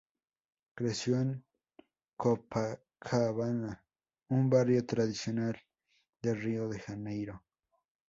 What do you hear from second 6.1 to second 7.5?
de Río de Janeiro.